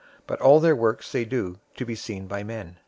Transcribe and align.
023:005 0.23 0.23
But 0.25 0.41
all 0.41 0.59
their 0.59 0.75
works 0.75 1.11
they 1.11 1.25
do 1.25 1.59
to 1.75 1.85
be 1.85 1.93
seen 1.93 2.25
by 2.25 2.41
men. 2.41 2.77